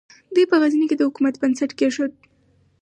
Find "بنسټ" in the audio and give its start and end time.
1.41-1.71